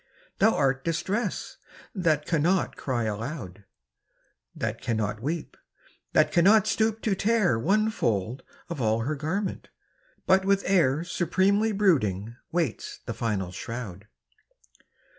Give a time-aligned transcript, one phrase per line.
[0.39, 1.57] Thou art Distress—
[1.95, 3.63] ^that cannot cry alou<^
[4.55, 5.55] That cannot weep,
[6.13, 9.69] that cannot stoop to tear One fold of all her garment,
[10.25, 14.07] but with air Supremely brooding waits the final shroud